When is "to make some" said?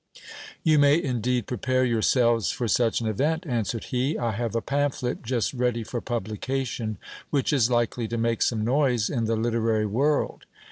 8.07-8.65